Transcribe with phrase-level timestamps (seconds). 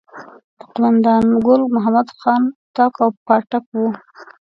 [0.57, 3.87] د قوماندان ګل محمد خان اطاق او پاټک وو.